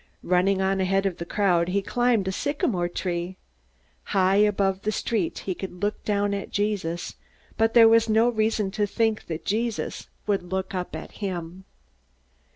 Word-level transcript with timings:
Running 0.23 0.63
on 0.63 0.81
ahead 0.81 1.05
of 1.05 1.17
the 1.17 1.27
crowd, 1.27 1.67
he 1.67 1.83
climbed 1.83 2.27
a 2.27 2.31
sycamore 2.31 2.89
tree. 2.89 3.37
High 4.05 4.37
above 4.37 4.81
the 4.81 4.91
street, 4.91 5.37
he 5.45 5.53
could 5.53 5.83
look 5.83 6.03
down 6.03 6.33
at 6.33 6.49
Jesus, 6.49 7.17
but 7.55 7.75
there 7.75 7.87
was 7.87 8.09
no 8.09 8.27
reason 8.27 8.71
to 8.71 8.87
think 8.87 9.27
that 9.27 9.45
Jesus 9.45 10.07
would 10.25 10.41
look 10.41 10.73
up 10.73 10.95
at 10.95 11.11
him. 11.11 11.65